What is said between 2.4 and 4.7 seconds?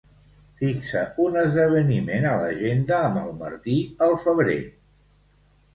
l'agenda amb el Martí al febrer.